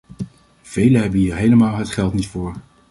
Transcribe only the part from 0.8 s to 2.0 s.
hebben hier helemaal het